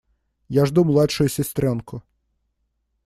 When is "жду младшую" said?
0.65-1.29